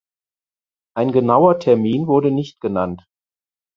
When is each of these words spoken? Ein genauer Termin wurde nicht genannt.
Ein 0.97 1.11
genauer 1.11 1.59
Termin 1.59 2.07
wurde 2.07 2.31
nicht 2.31 2.59
genannt. 2.59 3.05